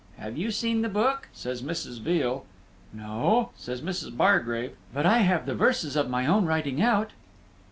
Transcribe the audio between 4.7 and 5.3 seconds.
"but I